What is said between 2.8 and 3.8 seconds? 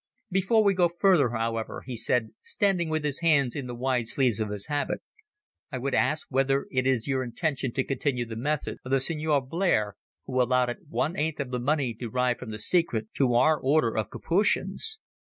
with his hands in the